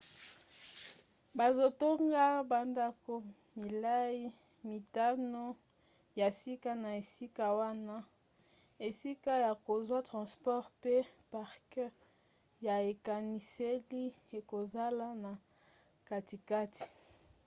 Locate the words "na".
6.83-6.89, 15.23-15.31